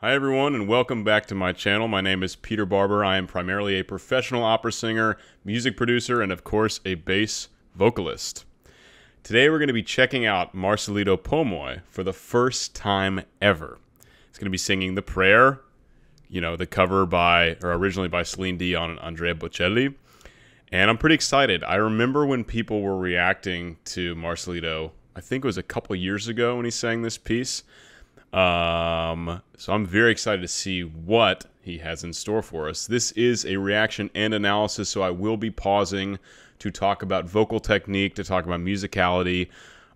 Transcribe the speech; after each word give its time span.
Hi, 0.00 0.12
everyone, 0.12 0.54
and 0.54 0.68
welcome 0.68 1.02
back 1.02 1.26
to 1.26 1.34
my 1.34 1.50
channel. 1.50 1.88
My 1.88 2.00
name 2.00 2.22
is 2.22 2.36
Peter 2.36 2.64
Barber. 2.64 3.04
I 3.04 3.16
am 3.16 3.26
primarily 3.26 3.74
a 3.80 3.82
professional 3.82 4.44
opera 4.44 4.70
singer, 4.70 5.16
music 5.44 5.76
producer, 5.76 6.22
and 6.22 6.30
of 6.30 6.44
course, 6.44 6.78
a 6.84 6.94
bass 6.94 7.48
vocalist. 7.74 8.44
Today, 9.24 9.50
we're 9.50 9.58
going 9.58 9.66
to 9.66 9.74
be 9.74 9.82
checking 9.82 10.24
out 10.24 10.54
Marcelito 10.54 11.16
Pomoy 11.16 11.80
for 11.88 12.04
the 12.04 12.12
first 12.12 12.76
time 12.76 13.22
ever. 13.42 13.80
He's 14.28 14.38
going 14.38 14.46
to 14.46 14.50
be 14.50 14.56
singing 14.56 14.94
The 14.94 15.02
Prayer, 15.02 15.62
you 16.28 16.40
know, 16.40 16.54
the 16.54 16.64
cover 16.64 17.04
by, 17.04 17.56
or 17.60 17.72
originally 17.72 18.06
by 18.06 18.22
Celine 18.22 18.56
Dion 18.56 18.90
and 18.90 19.00
Andrea 19.00 19.34
Bocelli. 19.34 19.96
And 20.70 20.90
I'm 20.90 20.98
pretty 20.98 21.16
excited. 21.16 21.64
I 21.64 21.74
remember 21.74 22.24
when 22.24 22.44
people 22.44 22.82
were 22.82 22.96
reacting 22.96 23.78
to 23.86 24.14
Marcelito, 24.14 24.92
I 25.16 25.20
think 25.20 25.44
it 25.44 25.48
was 25.48 25.58
a 25.58 25.62
couple 25.64 25.96
years 25.96 26.28
ago 26.28 26.54
when 26.54 26.66
he 26.66 26.70
sang 26.70 27.02
this 27.02 27.18
piece. 27.18 27.64
Um, 28.32 29.42
so 29.56 29.72
I'm 29.72 29.86
very 29.86 30.10
excited 30.10 30.42
to 30.42 30.48
see 30.48 30.82
what 30.82 31.46
he 31.62 31.78
has 31.78 32.04
in 32.04 32.12
store 32.12 32.42
for 32.42 32.68
us. 32.68 32.86
This 32.86 33.12
is 33.12 33.44
a 33.46 33.56
reaction 33.56 34.10
and 34.14 34.34
analysis, 34.34 34.88
so 34.88 35.02
I 35.02 35.10
will 35.10 35.36
be 35.36 35.50
pausing 35.50 36.18
to 36.58 36.70
talk 36.70 37.02
about 37.02 37.28
vocal 37.28 37.60
technique, 37.60 38.14
to 38.16 38.24
talk 38.24 38.44
about 38.44 38.60
musicality, 38.60 39.48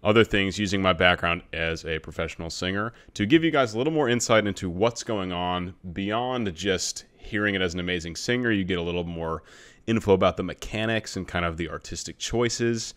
other 0.03 0.25
things 0.25 0.59
using 0.59 0.83
my 0.83 0.93
background 0.93 1.43
as 1.53 1.85
a 1.85 1.99
professional 2.01 2.51
singer 2.51 2.93
to 3.15 3.25
give 3.25 3.45
you 3.45 3.51
guys 3.51 3.75
a 3.75 3.79
little 3.79 3.93
more 3.93 4.09
insight 4.09 4.47
into 4.47 4.69
what's 4.69 5.05
going 5.05 5.33
on 5.33 5.75
beyond 5.93 6.53
just 6.55 7.05
hearing 7.17 7.55
it 7.55 7.63
as 7.63 7.75
an 7.75 7.81
amazing 7.81 8.17
singer. 8.17 8.51
You 8.51 8.65
get 8.65 8.79
a 8.79 8.83
little 8.83 9.05
more 9.05 9.43
info 9.87 10.13
about 10.13 10.37
the 10.37 10.43
mechanics 10.43 11.17
and 11.17 11.27
kind 11.27 11.45
of 11.45 11.57
the 11.57 11.69
artistic 11.69 12.19
choices. 12.19 12.95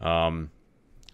Um, 0.00 0.50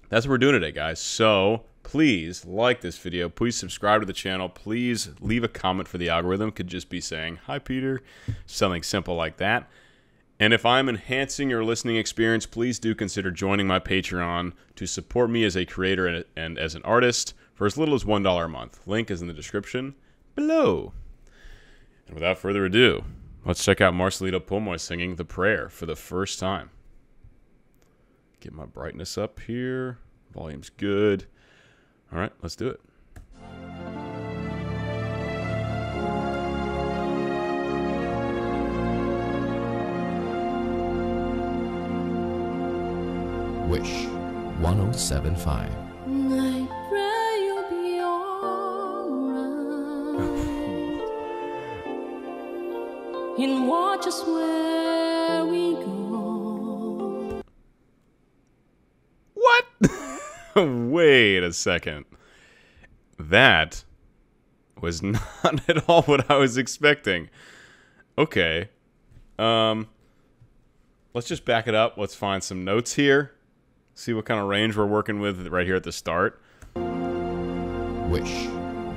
that's 0.08 0.26
what 0.26 0.32
we're 0.32 0.38
doing 0.38 0.54
today, 0.54 0.72
guys. 0.72 1.00
So 1.00 1.64
please 1.82 2.44
like 2.44 2.80
this 2.80 2.98
video. 2.98 3.28
Please 3.28 3.56
subscribe 3.56 4.00
to 4.00 4.06
the 4.06 4.12
channel. 4.12 4.48
Please 4.48 5.10
leave 5.20 5.44
a 5.44 5.48
comment 5.48 5.88
for 5.88 5.98
the 5.98 6.08
algorithm. 6.08 6.52
Could 6.52 6.68
just 6.68 6.88
be 6.88 7.00
saying, 7.00 7.40
hi, 7.46 7.58
Peter. 7.58 8.02
Something 8.46 8.82
simple 8.82 9.14
like 9.14 9.36
that. 9.38 9.68
And 10.40 10.52
if 10.52 10.64
I'm 10.64 10.88
enhancing 10.88 11.50
your 11.50 11.64
listening 11.64 11.96
experience, 11.96 12.46
please 12.46 12.78
do 12.78 12.94
consider 12.94 13.30
joining 13.30 13.66
my 13.66 13.80
Patreon 13.80 14.52
to 14.76 14.86
support 14.86 15.30
me 15.30 15.44
as 15.44 15.56
a 15.56 15.64
creator 15.64 16.06
and, 16.06 16.24
and 16.36 16.58
as 16.58 16.74
an 16.74 16.82
artist 16.82 17.34
for 17.54 17.66
as 17.66 17.76
little 17.76 17.94
as 17.94 18.04
$1 18.04 18.44
a 18.44 18.48
month. 18.48 18.80
Link 18.86 19.10
is 19.10 19.20
in 19.20 19.26
the 19.26 19.34
description 19.34 19.96
below. 20.36 20.92
And 22.06 22.14
without 22.14 22.38
further 22.38 22.64
ado, 22.64 23.04
let's 23.44 23.64
check 23.64 23.80
out 23.80 23.94
Marcelito 23.94 24.38
Pomoy 24.38 24.78
singing 24.78 25.16
The 25.16 25.24
Prayer 25.24 25.68
for 25.68 25.86
the 25.86 25.96
first 25.96 26.38
time. 26.38 26.70
Get 28.40 28.52
my 28.52 28.66
brightness 28.66 29.18
up 29.18 29.40
here. 29.40 29.98
Volume's 30.32 30.70
good. 30.70 31.24
All 32.12 32.18
right, 32.20 32.32
let's 32.40 32.54
do 32.54 32.68
it. 32.68 32.80
Wish 43.68 44.06
1075. 44.60 45.70
I 45.70 46.68
pray 46.88 47.44
you'll 47.44 47.68
be 47.68 48.00
alright. 48.00 49.18
and 53.40 53.68
watch 53.68 54.06
us 54.06 54.24
where 54.24 55.44
we 55.44 55.74
go. 55.74 55.97
Wait 60.90 61.44
a 61.44 61.52
second. 61.52 62.04
That 63.16 63.84
was 64.80 65.02
not 65.02 65.68
at 65.68 65.88
all 65.88 66.02
what 66.02 66.28
I 66.28 66.36
was 66.36 66.56
expecting. 66.56 67.30
Okay. 68.16 68.68
Um 69.38 69.86
let's 71.14 71.28
just 71.28 71.44
back 71.44 71.68
it 71.68 71.76
up. 71.76 71.96
Let's 71.96 72.16
find 72.16 72.42
some 72.42 72.64
notes 72.64 72.94
here. 72.94 73.34
See 73.94 74.12
what 74.12 74.24
kind 74.24 74.40
of 74.40 74.48
range 74.48 74.76
we're 74.76 74.86
working 74.86 75.20
with 75.20 75.46
right 75.46 75.66
here 75.66 75.76
at 75.76 75.84
the 75.84 75.92
start. 75.92 76.40
Wish 76.74 78.46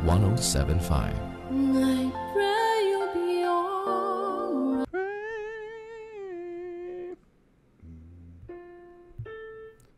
1075. 0.01 1.13
I 1.13 2.11
pray 2.33 2.89
you'll 2.89 3.13
be 3.13 3.45
alright. 3.45 4.88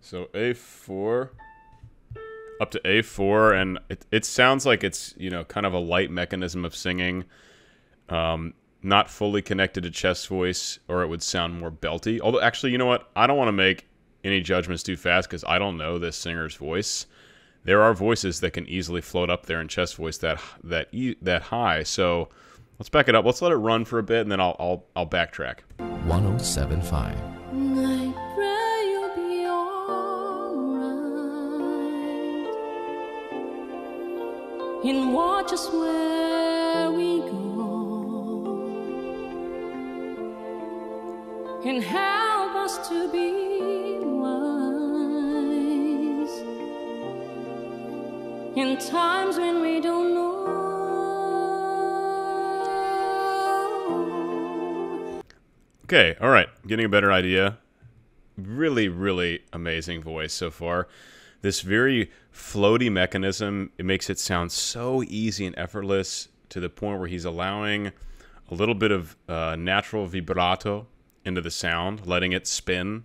So 0.02 0.26
A4 0.34 1.30
up 2.62 2.72
to 2.72 2.80
A4 2.80 3.62
and 3.62 3.80
it, 3.90 4.06
it 4.12 4.26
sounds 4.26 4.66
like 4.66 4.84
it's, 4.84 5.14
you 5.18 5.30
know, 5.30 5.44
kind 5.44 5.66
of 5.66 5.74
a 5.74 5.80
light 5.80 6.12
mechanism 6.12 6.66
of 6.66 6.76
singing. 6.76 7.26
Um, 8.10 8.54
not 8.84 9.10
fully 9.10 9.42
connected 9.42 9.84
to 9.84 9.92
chest 9.92 10.28
voice 10.28 10.78
or 10.88 11.04
it 11.04 11.08
would 11.08 11.24
sound 11.24 11.60
more 11.60 11.72
belty. 11.72 12.20
Although 12.20 12.42
actually, 12.42 12.72
you 12.72 12.78
know 12.78 12.86
what? 12.86 13.10
I 13.16 13.28
don't 13.28 13.38
want 13.38 13.48
to 13.48 13.54
make 13.54 13.88
any 14.24 14.42
judgments 14.42 14.84
too 14.84 14.98
fast 14.98 15.30
cuz 15.30 15.44
I 15.48 15.58
don't 15.58 15.78
know 15.78 15.98
this 15.98 16.18
singer's 16.18 16.56
voice. 16.56 17.06
There 17.64 17.82
are 17.82 17.94
voices 17.94 18.42
that 18.42 18.52
can 18.52 18.68
easily 18.68 19.00
float 19.00 19.30
up 19.30 19.46
there 19.46 19.62
in 19.62 19.70
chest 19.70 19.96
voice 19.96 20.18
that 20.20 20.42
that 20.64 20.90
that 21.22 21.44
high. 21.44 21.84
So, 21.84 22.30
let's 22.78 22.90
back 22.90 23.08
it 23.08 23.16
up. 23.16 23.26
Let's 23.26 23.42
let 23.42 23.54
it 23.54 23.58
run 23.58 23.86
for 23.86 24.00
a 24.00 24.04
bit 24.04 24.22
and 24.22 24.32
then 24.32 24.42
I'll 24.42 24.56
I'll 24.60 24.86
I'll 24.96 25.08
backtrack. 25.08 25.60
1075. 25.78 27.33
And 34.86 35.14
watch 35.14 35.54
us 35.54 35.70
where 35.72 36.92
we 36.92 37.20
go. 37.20 37.32
And 41.66 41.82
help 41.82 42.56
us 42.56 42.90
to 42.90 43.10
be 43.10 44.00
wise. 44.04 44.44
In 48.58 48.78
times 48.78 49.38
when 49.38 49.62
we 49.62 49.80
don't 49.80 50.14
know. 50.14 50.34
Okay, 55.86 56.18
all 56.20 56.30
right. 56.30 56.50
Getting 56.68 56.86
a 56.88 56.90
better 56.90 57.10
idea. 57.10 57.58
Really, 58.38 58.90
really 58.90 59.44
amazing 59.54 60.04
voice 60.04 60.34
so 60.34 60.52
far. 60.52 60.90
This 61.44 61.60
very 61.60 62.10
floaty 62.34 62.90
mechanism, 62.90 63.70
it 63.78 63.84
makes 63.84 64.10
it 64.10 64.18
sound 64.18 64.50
so 64.54 65.04
easy 65.04 65.46
and 65.46 65.54
effortless 65.58 66.30
to 66.48 66.62
the 66.62 66.70
point 66.70 67.00
where 67.00 67.10
he's 67.10 67.26
allowing 67.26 67.92
a 68.50 68.54
little 68.54 68.74
bit 68.74 68.92
of 68.92 69.18
uh, 69.28 69.58
natural 69.60 70.06
vibrato 70.06 70.88
into 71.26 71.42
the 71.42 71.52
sound, 71.52 72.08
letting 72.08 72.32
it 72.32 72.48
spin, 72.48 73.04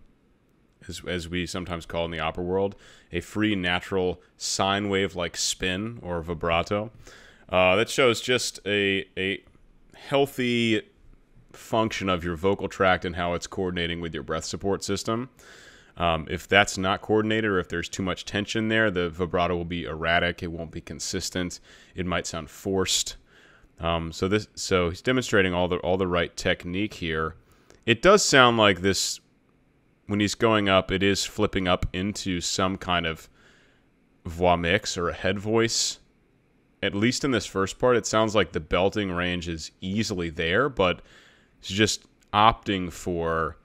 as, 0.88 1.02
as 1.04 1.28
we 1.28 1.46
sometimes 1.46 1.84
call 1.84 2.04
in 2.04 2.12
the 2.12 2.20
opera 2.20 2.44
world, 2.44 2.76
a 3.10 3.20
free, 3.20 3.56
natural 3.56 4.22
sine 4.36 4.88
wave 4.88 5.16
like 5.16 5.36
spin 5.36 5.98
or 6.00 6.22
vibrato. 6.22 6.92
Uh, 7.48 7.74
that 7.74 7.90
shows 7.90 8.20
just 8.20 8.60
a, 8.64 9.04
a 9.16 9.42
healthy 9.96 10.80
function 11.52 12.08
of 12.08 12.22
your 12.22 12.36
vocal 12.36 12.68
tract 12.68 13.04
and 13.04 13.16
how 13.16 13.34
it's 13.34 13.48
coordinating 13.48 14.00
with 14.00 14.14
your 14.14 14.22
breath 14.22 14.44
support 14.44 14.84
system. 14.84 15.28
Um, 15.98 16.26
if 16.30 16.48
that's 16.48 16.78
not 16.78 17.02
coordinated 17.02 17.50
or 17.50 17.58
if 17.58 17.68
there's 17.68 17.88
too 17.88 18.02
much 18.02 18.24
tension 18.24 18.68
there, 18.68 18.90
the 18.90 19.10
vibrato 19.10 19.56
will 19.56 19.64
be 19.64 19.84
erratic. 19.84 20.42
It 20.42 20.52
won't 20.52 20.70
be 20.70 20.80
consistent. 20.80 21.60
It 21.94 22.06
might 22.06 22.26
sound 22.26 22.48
forced. 22.50 23.16
Um, 23.80 24.12
so 24.12 24.28
this, 24.28 24.48
so 24.54 24.90
he's 24.90 25.02
demonstrating 25.02 25.52
all 25.52 25.68
the 25.68 25.76
all 25.78 25.96
the 25.96 26.06
right 26.06 26.34
technique 26.36 26.94
here. 26.94 27.34
It 27.84 28.00
does 28.00 28.24
sound 28.24 28.56
like 28.56 28.80
this 28.80 29.20
when 30.06 30.20
he's 30.20 30.34
going 30.34 30.68
up. 30.68 30.90
It 30.90 31.02
is 31.02 31.24
flipping 31.24 31.68
up 31.68 31.86
into 31.92 32.40
some 32.40 32.76
kind 32.76 33.06
of 33.06 33.28
voix 34.24 34.56
mix 34.56 34.96
or 34.96 35.08
a 35.08 35.14
head 35.14 35.38
voice. 35.38 35.98
At 36.80 36.94
least 36.94 37.24
in 37.24 37.32
this 37.32 37.46
first 37.46 37.78
part, 37.78 37.96
it 37.96 38.06
sounds 38.06 38.36
like 38.36 38.52
the 38.52 38.60
belting 38.60 39.10
range 39.10 39.48
is 39.48 39.72
easily 39.80 40.30
there, 40.30 40.68
but 40.68 41.02
He's 41.60 41.76
just 41.76 42.04
opting 42.32 42.92
for 42.92 43.56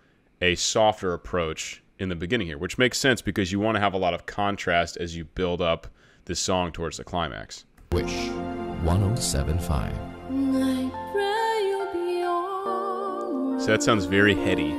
a 0.42 0.56
softer 0.56 1.14
approach 1.14 1.83
in 2.04 2.10
the 2.10 2.16
beginning 2.16 2.46
here, 2.46 2.58
which 2.58 2.78
makes 2.78 3.00
sense 3.00 3.22
because 3.22 3.52
you 3.52 3.60
want 3.60 3.76
to 3.76 3.80
have 3.80 3.94
a 3.94 3.98
lot 3.98 4.14
of 4.14 4.26
contrast 4.28 4.98
as 4.98 5.16
you 5.16 5.26
build 5.26 5.62
up 5.62 5.88
this 6.26 6.40
song 6.40 6.72
towards 6.72 6.98
the 6.98 7.04
climax. 7.04 7.66
Wish 7.92 8.30
1075. 8.84 9.94
I 9.94 10.92
pray 11.12 11.68
you'll 11.68 11.94
be 11.94 12.24
alright. 12.26 13.62
So 13.62 13.68
that 13.68 13.82
sounds 13.82 14.06
very 14.06 14.36
heady. 14.36 14.72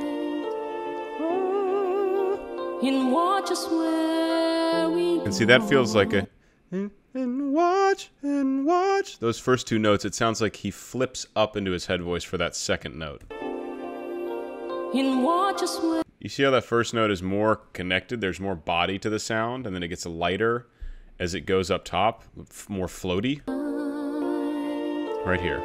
And 2.87 3.13
watch 3.13 3.51
us 3.51 3.67
where 3.69 4.91
we 4.91 5.21
And 5.21 5.35
see, 5.35 5.47
that 5.47 5.67
feels 5.69 5.95
like 5.95 6.13
a. 6.13 6.29
And 6.71 7.55
watch 7.55 8.11
and 8.23 8.67
watch. 8.67 9.19
Those 9.21 9.39
first 9.39 9.67
two 9.67 9.79
notes, 9.79 10.05
it 10.05 10.15
sounds 10.15 10.41
like 10.41 10.57
he 10.57 10.71
flips 10.71 11.27
up 11.35 11.57
into 11.57 11.71
his 11.71 11.87
head 11.87 12.03
voice 12.03 12.25
for 12.25 12.37
that 12.39 12.55
second 12.55 12.99
note. 12.99 13.23
And 14.95 15.25
watch 15.25 15.63
us 15.63 15.81
where 15.81 16.04
You 16.25 16.31
see 16.31 16.43
how 16.43 16.51
that 16.53 16.65
first 16.65 16.95
note 16.95 17.11
is 17.11 17.23
more 17.23 17.57
connected? 17.75 18.23
There's 18.23 18.41
more 18.41 18.55
body 18.55 18.99
to 18.99 19.11
the 19.11 19.19
sound, 19.19 19.67
and 19.67 19.77
then 19.77 19.83
it 19.83 19.89
gets 19.89 20.07
lighter 20.07 20.67
as 21.19 21.35
it 21.35 21.43
goes 21.43 21.71
up 21.71 21.85
top, 21.85 22.25
f- 22.41 22.67
more 22.71 22.87
floaty. 22.87 23.43
Right 25.27 25.39
here. 25.41 25.63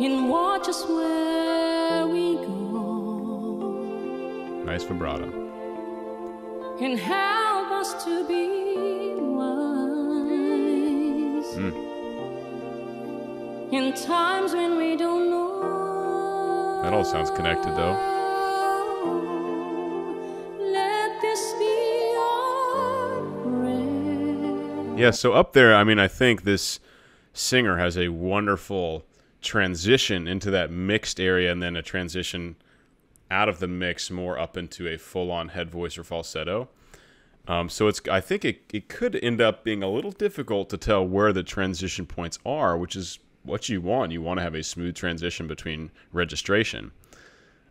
and 0.00 0.28
watch 0.30 0.68
us 0.68 0.84
where 0.86 2.06
we 2.06 2.34
go 2.36 2.52
Nice 4.64 4.84
vibrato. 4.84 5.24
and 6.80 6.96
help 7.00 7.70
us 7.72 8.04
to 8.04 8.24
be 8.28 9.14
wise 9.38 10.38
Mm. 11.56 11.72
in 13.72 13.92
times 13.94 14.52
when 14.52 14.76
we 14.76 14.96
don't 14.96 15.28
know. 15.30 16.82
That 16.84 16.92
all 16.92 17.04
sounds 17.04 17.30
connected, 17.32 17.74
though. 17.74 17.96
Yeah, 24.98 25.10
so 25.10 25.32
up 25.32 25.52
there, 25.52 25.74
I 25.74 25.84
mean, 25.84 25.98
I 25.98 26.08
think 26.08 26.42
this 26.42 26.80
singer 27.32 27.78
has 27.78 27.96
a 27.96 28.08
wonderful 28.08 29.04
transition 29.40 30.26
into 30.26 30.50
that 30.50 30.70
mixed 30.70 31.20
area 31.20 31.52
and 31.52 31.62
then 31.62 31.76
a 31.76 31.82
transition 31.82 32.56
out 33.30 33.48
of 33.48 33.60
the 33.60 33.68
mix 33.68 34.10
more 34.10 34.38
up 34.38 34.56
into 34.56 34.88
a 34.88 34.96
full 34.96 35.30
on 35.30 35.48
head 35.48 35.70
voice 35.70 35.96
or 35.98 36.04
falsetto. 36.04 36.68
Um, 37.46 37.68
so 37.68 37.88
it's 37.88 38.00
I 38.10 38.20
think 38.20 38.44
it, 38.44 38.62
it 38.72 38.88
could 38.88 39.16
end 39.16 39.40
up 39.40 39.64
being 39.64 39.82
a 39.82 39.90
little 39.90 40.10
difficult 40.10 40.68
to 40.70 40.76
tell 40.76 41.06
where 41.06 41.32
the 41.32 41.42
transition 41.42 42.04
points 42.04 42.38
are, 42.44 42.76
which 42.76 42.94
is 42.94 43.18
what 43.42 43.68
you 43.68 43.80
want. 43.80 44.12
You 44.12 44.20
want 44.20 44.38
to 44.38 44.42
have 44.42 44.54
a 44.54 44.62
smooth 44.62 44.94
transition 44.94 45.46
between 45.46 45.90
registration. 46.12 46.92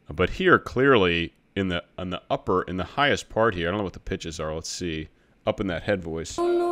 But 0.10 0.32
here 0.32 0.58
clearly 0.58 1.34
in 1.56 1.68
the 1.68 1.84
on 1.98 2.10
the 2.10 2.22
upper 2.30 2.64
in 2.64 2.78
the 2.78 2.84
highest 2.84 3.30
part 3.30 3.54
here, 3.54 3.68
I 3.68 3.72
don't 3.72 3.80
know 3.80 3.84
what 3.84 3.94
the 3.94 4.00
pitches 4.00 4.40
are, 4.40 4.54
let's 4.54 4.70
see. 4.70 5.10
Up 5.46 5.60
in 5.62 5.68
that 5.68 5.84
head 5.84 6.04
voice. 6.04 6.38
Let 6.38 6.67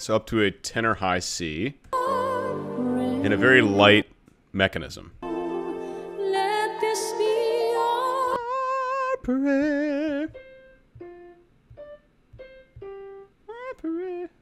So 0.00 0.16
up 0.16 0.24
to 0.28 0.40
a 0.40 0.50
tenor 0.50 0.94
high 0.94 1.18
C 1.18 1.74
prayer. 1.92 3.22
in 3.22 3.34
a 3.34 3.36
very 3.36 3.60
light 3.60 4.06
mechanism. 4.50 5.12
Let 5.20 6.80
this 6.80 7.12
be 7.18 7.74
our 7.76 8.36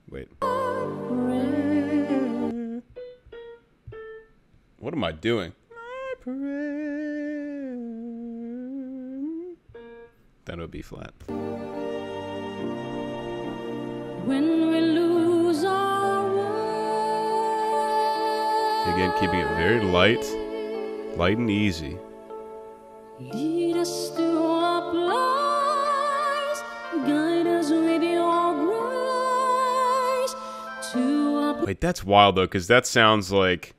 Wait, 0.09 0.39
prayer. 0.39 2.83
what 4.79 4.95
am 4.95 5.03
I 5.03 5.11
doing? 5.11 5.55
Then 10.45 10.51
it 10.51 10.59
would 10.59 10.71
be 10.71 10.83
flat. 10.83 11.15
When 14.25 14.71
we 14.71 14.88
Again, 18.95 19.13
keeping 19.21 19.41
it 19.41 19.49
very 19.57 19.81
light, 19.81 20.25
light 21.17 21.39
and 21.39 21.51
easy. 21.51 21.97
lead 23.21 23.77
us 23.77 24.11
to 24.11 24.39
our 24.39 24.93
guide 27.07 27.47
us 27.47 27.71
with 27.71 28.03
your 28.03 28.55
grace 28.67 30.35
to 30.93 31.37
our 31.37 31.65
Wait, 31.65 31.81
that's 31.81 32.03
wild 32.03 32.37
though, 32.37 32.47
because 32.47 32.67
that 32.67 32.87
sounds 32.87 33.31
like 33.31 33.75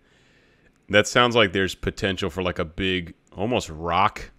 that 0.89 1.07
sounds 1.07 1.35
like 1.35 1.53
there's 1.53 1.75
potential 1.75 2.29
for 2.29 2.41
like 2.41 2.59
a 2.59 2.65
big, 2.65 3.13
almost 3.35 3.69
rock 3.69 4.31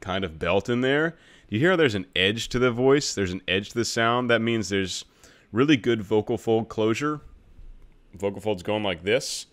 kind 0.00 0.24
of 0.24 0.38
belt 0.38 0.68
in 0.68 0.80
there. 0.80 1.16
Do 1.48 1.56
you 1.56 1.60
hear 1.60 1.70
how 1.70 1.76
there's 1.76 1.94
an 1.94 2.06
edge 2.14 2.48
to 2.50 2.58
the 2.58 2.70
voice? 2.70 3.14
There's 3.14 3.32
an 3.32 3.42
edge 3.48 3.70
to 3.70 3.74
the 3.74 3.84
sound. 3.84 4.30
That 4.30 4.40
means 4.42 4.68
there's 4.68 5.04
really 5.50 5.76
good 5.76 6.02
vocal 6.02 6.38
fold 6.38 6.68
closure. 6.68 7.20
Vocal 8.14 8.40
folds 8.40 8.62
going 8.62 8.82
like 8.82 9.02
this. 9.02 9.46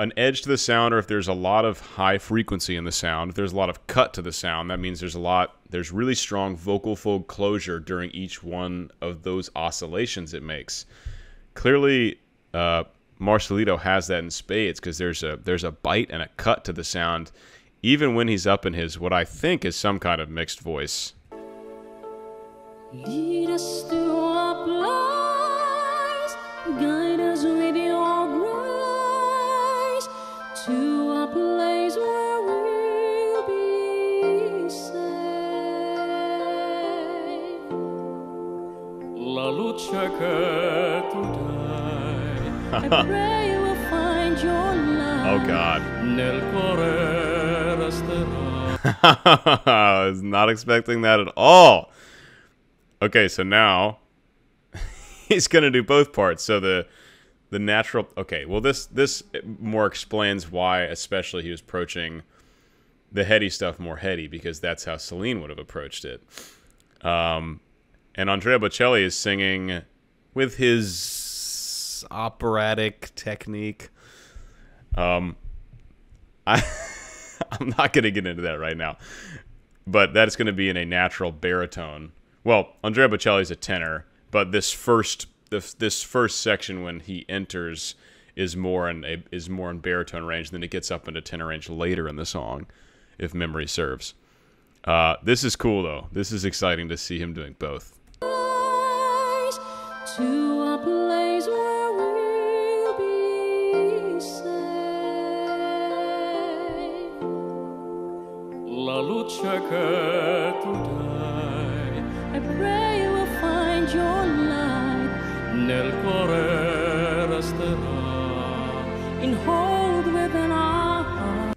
An 0.00 0.12
edge 0.16 0.42
to 0.42 0.48
the 0.48 0.56
sound, 0.56 0.94
or 0.94 0.98
if 0.98 1.06
there's 1.06 1.28
a 1.28 1.34
lot 1.34 1.64
of 1.64 1.80
high 1.80 2.18
frequency 2.18 2.76
in 2.76 2.84
the 2.84 2.92
sound, 2.92 3.30
if 3.30 3.36
there's 3.36 3.52
a 3.52 3.56
lot 3.56 3.68
of 3.68 3.86
cut 3.86 4.14
to 4.14 4.22
the 4.22 4.32
sound, 4.32 4.70
that 4.70 4.80
means 4.80 4.98
there's 4.98 5.14
a 5.14 5.20
lot, 5.20 5.56
there's 5.68 5.92
really 5.92 6.14
strong 6.14 6.56
vocal 6.56 6.96
fold 6.96 7.26
closure 7.26 7.78
during 7.78 8.10
each 8.12 8.42
one 8.42 8.90
of 9.02 9.22
those 9.22 9.50
oscillations 9.54 10.32
it 10.32 10.42
makes 10.42 10.86
clearly 11.54 12.18
uh, 12.54 12.84
Marcelito 13.18 13.76
has 13.76 14.06
that 14.06 14.24
in 14.24 14.30
spades 14.30 14.80
because 14.80 14.98
there's 14.98 15.22
a 15.22 15.38
there's 15.44 15.64
a 15.64 15.70
bite 15.70 16.10
and 16.10 16.22
a 16.22 16.28
cut 16.36 16.64
to 16.64 16.72
the 16.72 16.84
sound, 16.84 17.30
even 17.82 18.14
when 18.14 18.28
he's 18.28 18.46
up 18.46 18.64
in 18.64 18.72
his 18.72 18.98
what 18.98 19.12
I 19.12 19.24
think 19.24 19.64
is 19.64 19.76
some 19.76 19.98
kind 19.98 20.20
of 20.20 20.28
mixed 20.30 20.60
voice. 20.60 21.14
Lead 22.92 23.50
us 23.50 23.82
to 23.90 24.16
our 24.16 24.66
guide 26.80 27.19
La 39.92 40.04
luce 40.04 40.18
che 40.18 40.24
I 42.72 43.04
pray 43.04 43.58
we'll 43.58 43.74
find 43.90 44.40
your 44.40 44.52
light. 44.52 45.26
Oh 45.26 45.46
God, 45.46 45.82
nel 46.04 46.40
cuore 46.52 47.76
resterà. 47.76 48.78
I 49.66 50.06
was 50.08 50.22
not 50.22 50.48
expecting 50.48 51.02
that 51.02 51.18
at 51.18 51.32
all. 51.36 51.90
Okay, 53.02 53.26
so 53.26 53.42
now 53.42 53.98
he's 55.28 55.48
gonna 55.48 55.70
do 55.70 55.82
both 55.82 56.12
parts. 56.12 56.44
So 56.44 56.60
the 56.60 56.86
the 57.50 57.58
natural. 57.58 58.08
Okay, 58.16 58.44
well 58.44 58.60
this 58.60 58.86
this 58.86 59.24
more 59.58 59.86
explains 59.86 60.48
why, 60.50 60.82
especially 60.82 61.42
he 61.42 61.50
was 61.50 61.60
approaching 61.60 62.22
the 63.10 63.24
heady 63.24 63.50
stuff 63.50 63.80
more 63.80 63.96
heady 63.96 64.28
because 64.28 64.60
that's 64.60 64.84
how 64.84 64.96
Celine 64.96 65.40
would 65.40 65.50
have 65.50 65.58
approached 65.58 66.04
it. 66.04 66.22
Um, 67.02 67.60
and 68.20 68.28
Andrea 68.28 68.58
Bocelli 68.58 69.02
is 69.02 69.16
singing 69.16 69.80
with 70.34 70.58
his 70.58 72.04
operatic 72.10 73.12
technique. 73.14 73.88
Um, 74.94 75.36
I 76.46 76.62
I'm 77.52 77.70
not 77.78 77.94
going 77.94 78.04
to 78.04 78.10
get 78.10 78.26
into 78.26 78.42
that 78.42 78.60
right 78.60 78.76
now, 78.76 78.98
but 79.86 80.12
that's 80.12 80.36
going 80.36 80.46
to 80.46 80.52
be 80.52 80.68
in 80.68 80.76
a 80.76 80.84
natural 80.84 81.32
baritone. 81.32 82.12
Well, 82.44 82.76
Andrea 82.84 83.08
Bocelli 83.08 83.40
is 83.40 83.50
a 83.50 83.56
tenor, 83.56 84.04
but 84.30 84.52
this 84.52 84.70
first 84.70 85.26
this, 85.48 85.72
this 85.72 86.02
first 86.02 86.42
section 86.42 86.82
when 86.82 87.00
he 87.00 87.24
enters 87.26 87.94
is 88.36 88.54
more 88.54 88.90
in 88.90 89.02
a, 89.06 89.22
is 89.32 89.48
more 89.48 89.70
in 89.70 89.78
baritone 89.78 90.24
range. 90.24 90.50
Then 90.50 90.62
it 90.62 90.70
gets 90.70 90.90
up 90.90 91.08
into 91.08 91.22
tenor 91.22 91.46
range 91.46 91.70
later 91.70 92.06
in 92.06 92.16
the 92.16 92.26
song, 92.26 92.66
if 93.18 93.32
memory 93.32 93.66
serves. 93.66 94.12
Uh, 94.84 95.16
this 95.22 95.42
is 95.42 95.56
cool 95.56 95.82
though. 95.82 96.08
This 96.12 96.32
is 96.32 96.44
exciting 96.44 96.90
to 96.90 96.98
see 96.98 97.18
him 97.18 97.32
doing 97.32 97.56
both. 97.58 97.96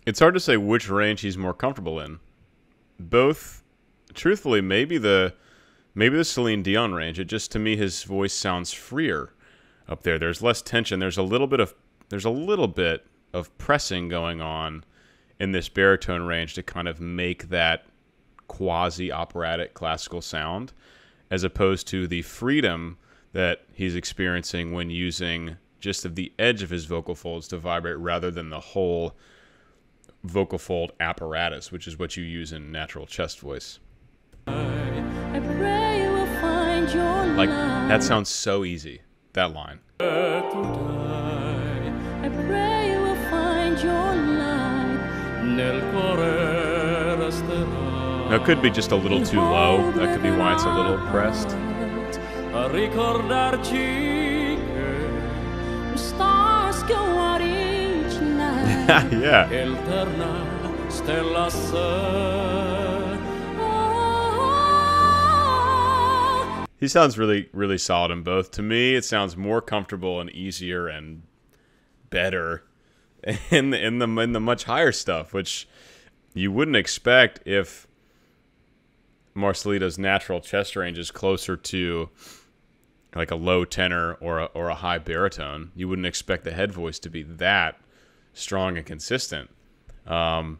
It's 0.05 0.19
hard 0.19 0.35
to 0.35 0.39
say 0.39 0.57
which 0.57 0.89
range 0.89 1.21
he's 1.21 1.37
more 1.39 1.55
comfortable 1.55 1.99
in. 1.99 2.19
Both, 2.99 3.63
truthfully, 4.13 4.61
maybe 4.61 4.99
the 4.99 5.33
maybe 5.95 6.17
the 6.17 6.25
Celine 6.25 6.63
Dion 6.63 6.93
range. 6.93 7.19
It 7.19 7.25
just 7.25 7.51
to 7.51 7.59
me 7.59 7.75
his 7.75 8.03
voice 8.03 8.33
sounds 8.33 8.73
freer 8.73 9.33
up 9.87 10.03
there. 10.03 10.19
There's 10.19 10.41
less 10.41 10.61
tension. 10.61 10.99
There's 10.99 11.17
a 11.17 11.23
little 11.23 11.47
bit 11.47 11.59
of 11.59 11.73
there's 12.09 12.25
a 12.25 12.29
little 12.29 12.67
bit 12.67 13.05
of 13.33 13.55
pressing 13.57 14.07
going 14.09 14.41
on 14.41 14.83
in 15.39 15.51
this 15.51 15.69
baritone 15.69 16.23
range 16.23 16.53
to 16.53 16.63
kind 16.63 16.87
of 16.87 17.01
make 17.01 17.49
that 17.49 17.85
quasi 18.47 19.11
operatic 19.11 19.73
classical 19.73 20.21
sound 20.21 20.73
as 21.31 21.43
opposed 21.43 21.87
to 21.87 22.05
the 22.07 22.21
freedom 22.21 22.97
that 23.31 23.61
he's 23.73 23.95
experiencing 23.95 24.71
when 24.71 24.89
using 24.89 25.57
just 25.79 26.05
of 26.05 26.15
the 26.15 26.31
edge 26.37 26.61
of 26.61 26.69
his 26.69 26.85
vocal 26.85 27.15
folds 27.15 27.47
to 27.47 27.57
vibrate 27.57 27.97
rather 27.97 28.29
than 28.29 28.49
the 28.49 28.59
whole 28.59 29.15
vocal 30.23 30.59
fold 30.59 30.91
apparatus, 30.99 31.71
which 31.71 31.87
is 31.87 31.97
what 31.97 32.15
you 32.15 32.23
use 32.23 32.53
in 32.53 32.71
natural 32.71 33.05
chest 33.05 33.39
voice. 33.39 33.79
Like 37.35 37.49
that 37.49 38.03
sounds 38.03 38.29
so 38.29 38.63
easy. 38.63 39.01
That 39.33 39.53
line. 39.53 39.79
I 39.99 40.41
pray 42.29 42.97
we'll 42.99 43.15
find 43.29 43.79
your 43.81 44.15
light 44.37 45.43
nel 45.43 45.81
cuore 45.91 47.15
resterà. 47.17 48.29
Now, 48.29 48.35
it 48.35 48.43
could 48.45 48.61
be 48.61 48.69
just 48.69 48.91
a 48.91 48.95
little 48.95 49.25
too 49.25 49.41
low. 49.41 49.91
That 49.93 50.13
could 50.13 50.23
be 50.23 50.31
why 50.31 50.53
it's 50.53 50.63
a 50.63 50.73
little 50.73 50.97
pressed. 51.07 51.49
A 52.53 52.69
He 66.83 66.89
sounds 66.89 67.17
really, 67.17 67.47
really 67.53 67.77
solid 67.77 68.11
in 68.11 68.23
both. 68.23 68.51
To 68.51 68.61
me, 68.61 68.95
it 68.95 69.05
sounds 69.05 69.37
more 69.37 69.61
comfortable 69.61 70.19
and 70.19 70.29
easier 70.31 70.85
and 70.89 71.23
better 72.09 72.65
in 73.49 73.69
the 73.69 73.81
in 73.81 73.99
the 73.99 74.07
in 74.19 74.33
the 74.33 74.41
much 74.41 74.65
higher 74.65 74.91
stuff, 74.91 75.31
which 75.31 75.65
you 76.33 76.51
wouldn't 76.51 76.75
expect 76.75 77.39
if 77.47 77.87
Marcelito's 79.33 79.97
natural 79.97 80.41
chest 80.41 80.75
range 80.75 80.97
is 80.99 81.09
closer 81.09 81.55
to 81.55 82.09
like 83.15 83.31
a 83.31 83.35
low 83.35 83.63
tenor 83.63 84.15
or 84.15 84.39
a, 84.39 84.45
or 84.47 84.67
a 84.67 84.75
high 84.75 84.97
baritone. 84.97 85.71
You 85.77 85.87
wouldn't 85.87 86.05
expect 86.05 86.43
the 86.43 86.51
head 86.51 86.73
voice 86.73 86.99
to 86.99 87.09
be 87.09 87.23
that 87.23 87.79
strong 88.33 88.75
and 88.75 88.85
consistent. 88.85 89.49
Um, 90.05 90.59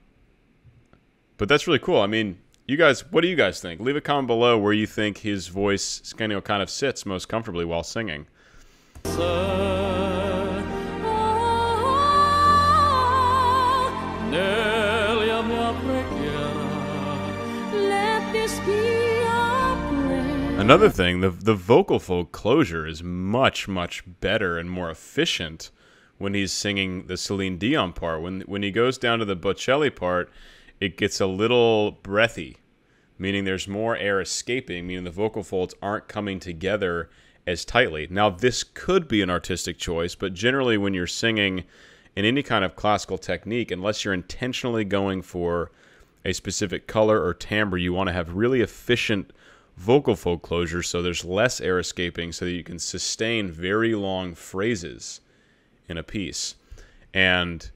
but 1.35 1.49
that's 1.49 1.67
really 1.67 1.79
cool. 1.79 1.99
I 1.99 2.07
mean, 2.07 2.39
you 2.65 2.77
guys, 2.77 3.01
what 3.12 3.22
do 3.22 3.27
you 3.27 3.36
guys 3.36 3.60
think? 3.62 3.82
Leave 3.82 3.96
a 3.96 4.01
comment 4.01 4.27
below 4.27 4.58
where 4.58 4.74
you 4.74 4.88
think 4.88 5.20
his 5.20 5.48
voice 5.48 6.13
know, 6.20 6.41
kind 6.41 6.63
of 6.63 6.70
sits 6.70 7.05
most 7.05 7.27
comfortably 7.27 7.65
while 7.65 7.84
singing. 7.84 8.27
Another 20.63 20.89
thing, 20.89 21.20
the 21.20 21.29
the 21.29 21.55
vocal 21.55 22.00
fold 22.00 22.32
closure 22.32 22.88
is 22.88 23.03
much 23.03 23.67
much 23.67 24.03
better 24.22 24.58
and 24.58 24.72
more 24.72 24.89
efficient 24.89 25.72
when 26.17 26.34
he's 26.34 26.53
singing 26.53 27.08
the 27.08 27.17
Celine 27.17 27.58
Dion 27.58 27.91
part. 27.91 28.22
When 28.22 28.41
when 28.41 28.63
he 28.63 28.72
goes 28.72 28.98
down 28.98 29.20
to 29.20 29.25
the 29.25 29.36
Bocelli 29.36 29.93
part, 29.93 30.32
it 30.83 30.97
gets 30.97 31.21
a 31.21 31.25
little 31.25 31.91
breathy, 32.03 32.57
meaning 33.17 33.45
there's 33.45 33.69
more 33.69 33.95
air 33.95 34.19
escaping, 34.19 34.85
meaning 34.85 35.05
the 35.05 35.11
vocal 35.11 35.41
folds 35.41 35.73
aren't 35.81 36.09
coming 36.09 36.41
together 36.41 37.09
as 37.47 37.63
tightly. 37.63 38.05
Now 38.09 38.29
this 38.29 38.65
could 38.65 39.07
be 39.07 39.21
an 39.21 39.29
artistic 39.29 39.77
choice, 39.77 40.13
but 40.13 40.33
generally 40.33 40.77
when 40.77 40.93
you're 40.93 41.07
singing 41.07 41.63
in 42.17 42.25
any 42.25 42.43
kind 42.43 42.65
of 42.65 42.75
classical 42.75 43.17
technique, 43.17 43.71
unless 43.71 44.03
you're 44.03 44.13
intentionally 44.13 44.83
going 44.83 45.21
for 45.21 45.71
a 46.25 46.33
specific 46.33 46.85
color 46.85 47.23
or 47.23 47.33
timbre, 47.33 47.77
you 47.77 47.93
want 47.93 48.07
to 48.07 48.13
have 48.13 48.33
really 48.33 48.59
efficient 48.59 49.31
vocal 49.77 50.17
fold 50.17 50.41
closure 50.41 50.83
so 50.83 51.01
there's 51.01 51.23
less 51.23 51.61
air 51.61 51.79
escaping 51.79 52.33
so 52.33 52.43
that 52.43 52.51
you 52.51 52.63
can 52.63 52.77
sustain 52.77 53.49
very 53.49 53.95
long 53.95 54.35
phrases 54.35 55.21
in 55.87 55.97
a 55.97 56.03
piece. 56.03 56.55
And 57.13 57.71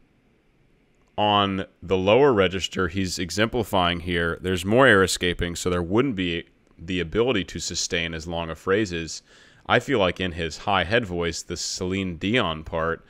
on 1.17 1.65
the 1.81 1.97
lower 1.97 2.31
register, 2.31 2.88
he's 2.88 3.17
exemplifying 3.17 4.01
here, 4.01 4.38
there's 4.41 4.63
more 4.63 4.86
air 4.86 5.03
escaping, 5.03 5.55
so 5.55 5.69
there 5.69 5.81
wouldn't 5.81 6.15
be 6.15 6.45
the 6.77 7.00
ability 7.00 7.43
to 7.43 7.59
sustain 7.59 8.13
as 8.13 8.27
long 8.27 8.50
of 8.50 8.59
phrases. 8.59 9.24
I 9.65 9.79
feel 9.79 10.00
like 10.00 10.19
in 10.19 10.33
his 10.33 10.59
high 10.59 10.83
head 10.83 11.05
voice, 11.05 11.41
the 11.41 11.57
Celine 11.57 12.17
Dion 12.17 12.63
part, 12.63 13.03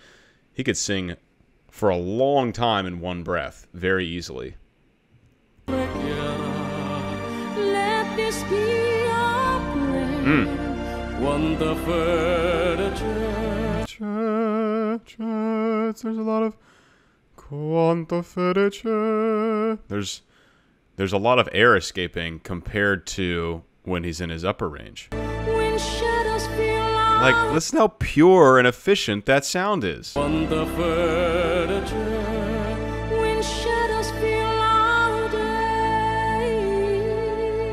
he 0.54 0.64
could 0.64 0.78
sing 0.78 1.16
for 1.70 1.90
a 1.90 1.98
long 1.98 2.54
time 2.54 2.86
in 2.86 3.00
one 3.02 3.24
breath 3.24 3.68
very 3.74 4.06
easily. 4.06 4.56
Let 5.68 6.16
this 8.16 8.42
be 8.44 9.08
our 9.12 9.60
prayer. 9.76 10.68
quanta 11.20 11.76
fede 11.76 12.94
c'è 13.86 13.86
There's 16.02 16.18
a 16.18 16.22
lot 16.22 16.44
of 16.44 16.54
quanta 17.48 18.22
felice. 18.24 18.82
There's 19.88 20.22
there's 20.98 21.14
a 21.14 21.18
lot 21.18 21.40
of 21.40 21.48
air 21.52 21.76
escaping 21.76 22.40
compared 22.40 23.06
to 23.08 23.64
when 23.84 24.04
he's 24.04 24.20
in 24.20 24.30
his 24.30 24.44
upper 24.44 24.68
range. 24.68 25.08
When 25.12 25.78
shadows 25.78 26.48
feel 26.48 26.84
Like 27.22 27.54
listen 27.54 27.78
how 27.78 27.88
pure 28.00 28.58
and 28.58 28.68
efficient 28.68 29.26
that 29.26 29.46
sound 29.46 29.84
is. 29.84 30.14
quanta 30.14 30.66
fede 30.66 31.84
c'è 31.86 33.12
when 33.20 33.42
shadows 33.42 34.12
fill 34.20 34.60
our 34.60 35.30
day. 35.30 36.54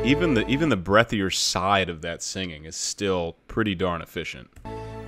Even 0.05 0.35
the 0.35 0.47
even 0.47 0.69
the 0.69 0.77
breathier 0.77 1.33
side 1.33 1.89
of 1.89 2.01
that 2.01 2.23
singing 2.23 2.65
is 2.65 2.75
still 2.77 3.35
pretty 3.47 3.75
darn 3.75 4.01
efficient. 4.01 4.49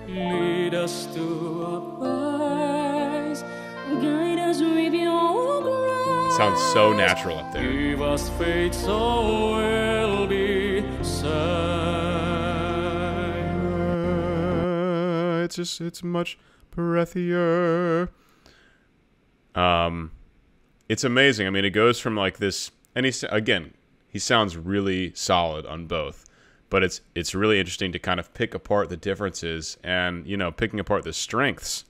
lead 0.08 0.74
us 0.74 1.06
to 1.14 1.64
a 1.64 1.98
Eyes, 2.04 3.44
guide 4.48 4.56
us 4.56 4.62
with 4.62 4.94
your 4.94 5.62
grace. 5.62 6.38
sounds 6.38 6.62
so 6.74 6.94
natural 6.94 7.38
up 7.38 7.52
there. 7.52 7.72
give 7.72 8.02
us 8.02 8.30
faith 8.38 8.74
so 8.74 9.58
we'll 9.58 10.28
be 10.28 10.82
saved 11.04 11.48
it's 15.44 15.56
just 15.56 15.80
it's 15.80 16.04
much 16.04 16.38
breathier. 16.76 18.10
Um, 19.56 20.12
it's 20.90 21.06
amazing. 21.06 21.48
I 21.48 21.50
mean, 21.52 21.64
it 21.64 21.70
goes 21.70 22.02
from 22.02 22.18
like 22.18 22.38
this, 22.38 22.70
and 22.94 23.06
he's 23.06 23.24
again, 23.24 23.74
he 24.10 24.20
sounds 24.20 24.58
really 24.58 25.14
solid 25.16 25.66
on 25.66 25.88
both. 25.88 26.26
But 26.70 26.84
it's 26.84 27.00
it's 27.16 27.34
really 27.34 27.60
interesting 27.60 27.94
to 27.94 28.00
kind 28.00 28.20
of 28.20 28.34
pick 28.34 28.54
apart 28.54 28.90
the 28.90 28.98
differences 28.98 29.78
and 29.86 30.28
you 30.28 30.36
know 30.36 30.52
picking 30.52 30.82
apart 30.82 31.06
the 31.06 31.14
strengths 31.14 31.86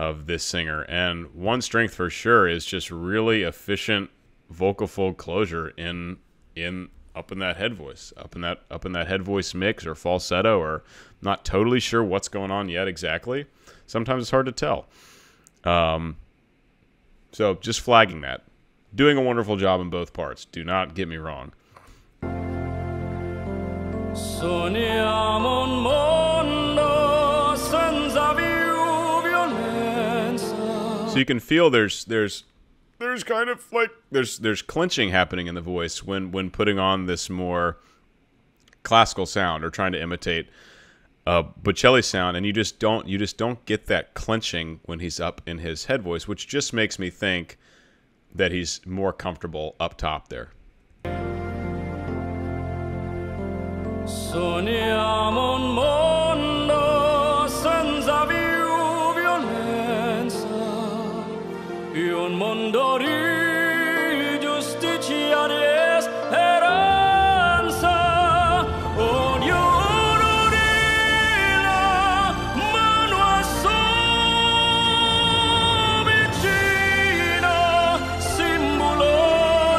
of 0.00 0.24
this 0.24 0.42
singer. 0.42 0.80
And 0.84 1.34
one 1.34 1.60
strength 1.60 1.94
for 1.94 2.08
sure 2.08 2.48
is 2.48 2.64
just 2.64 2.90
really 2.90 3.42
efficient 3.42 4.08
vocal 4.48 4.86
fold 4.86 5.18
closure 5.18 5.68
in 5.76 6.16
in 6.56 6.88
up 7.14 7.30
in 7.30 7.38
that 7.40 7.58
head 7.58 7.74
voice, 7.74 8.10
up 8.16 8.34
in 8.34 8.40
that 8.40 8.62
up 8.70 8.86
in 8.86 8.92
that 8.92 9.08
head 9.08 9.22
voice 9.22 9.52
mix 9.52 9.84
or 9.84 9.94
falsetto 9.94 10.58
or 10.58 10.82
not 11.20 11.44
totally 11.44 11.80
sure 11.80 12.02
what's 12.02 12.28
going 12.28 12.50
on 12.50 12.70
yet 12.70 12.88
exactly. 12.88 13.44
Sometimes 13.86 14.22
it's 14.22 14.30
hard 14.30 14.46
to 14.46 14.52
tell. 14.52 14.86
Um, 15.64 16.16
so 17.32 17.56
just 17.56 17.80
flagging 17.80 18.22
that. 18.22 18.44
Doing 18.94 19.18
a 19.18 19.22
wonderful 19.22 19.58
job 19.58 19.82
in 19.82 19.90
both 19.90 20.14
parts. 20.14 20.46
Do 20.46 20.64
not 20.64 20.94
get 20.94 21.08
me 21.08 21.18
wrong. 21.18 21.52
So 31.10 31.18
you 31.18 31.24
can 31.24 31.40
feel 31.40 31.70
there's 31.70 32.04
there's 32.04 32.44
there's 33.00 33.24
kind 33.24 33.50
of 33.50 33.72
like 33.72 33.90
there's 34.12 34.38
there's 34.38 34.62
clenching 34.62 35.08
happening 35.08 35.48
in 35.48 35.56
the 35.56 35.60
voice 35.60 36.04
when 36.04 36.30
when 36.30 36.50
putting 36.50 36.78
on 36.78 37.06
this 37.06 37.28
more 37.28 37.78
classical 38.84 39.26
sound 39.26 39.64
or 39.64 39.70
trying 39.70 39.90
to 39.90 40.00
imitate 40.00 40.48
a 41.26 41.42
Bocelli 41.42 42.04
sound, 42.04 42.36
and 42.36 42.46
you 42.46 42.52
just 42.52 42.78
don't 42.78 43.08
you 43.08 43.18
just 43.18 43.36
don't 43.36 43.64
get 43.64 43.86
that 43.86 44.14
clenching 44.14 44.78
when 44.84 45.00
he's 45.00 45.18
up 45.18 45.40
in 45.46 45.58
his 45.58 45.86
head 45.86 46.02
voice, 46.02 46.28
which 46.28 46.46
just 46.46 46.72
makes 46.72 46.96
me 46.96 47.10
think 47.10 47.58
that 48.32 48.52
he's 48.52 48.80
more 48.86 49.12
comfortable 49.12 49.74
up 49.80 49.98
top 49.98 50.28
there. 50.28 50.50
Un 62.30 62.36
mondo 62.36 62.96
di 62.98 64.38
giustizia 64.40 65.46
e 65.46 66.00
speranza. 66.00 67.14
Ognuno 68.96 70.48
di 70.54 70.70
la 71.64 72.34
mano 72.72 73.16
a 73.18 73.42
sua 73.42 73.72
vicina, 76.10 77.56
simbolo 78.18 79.14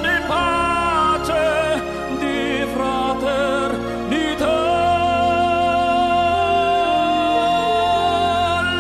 di 0.02 0.18
pace, 0.28 1.44
di 2.20 2.66
fraternità. 2.74 4.60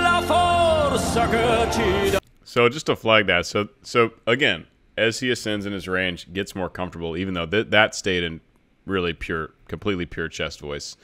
La 0.01 0.19
forza 0.25 1.21
che 1.29 1.45
ci 1.71 2.09
dà. 2.11 2.20
So 2.51 2.67
just 2.67 2.87
to 2.87 2.97
flag 2.97 3.27
that, 3.27 3.45
so 3.45 3.69
so 3.81 4.11
again, 4.27 4.67
as 4.97 5.21
he 5.21 5.31
ascends 5.31 5.65
in 5.65 5.71
his 5.71 5.87
range, 5.87 6.33
gets 6.33 6.53
more 6.53 6.69
comfortable, 6.69 7.15
even 7.15 7.33
though 7.33 7.45
th- 7.45 7.69
that 7.69 7.95
stayed 7.95 8.23
in 8.23 8.41
really 8.85 9.13
pure, 9.13 9.53
completely 9.69 10.05
pure 10.05 10.27
chest 10.27 10.59
voice, 10.59 10.97